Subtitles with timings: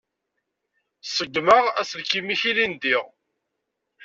[1.15, 2.97] Ṣeggmeɣ aselkim-ik ilindi.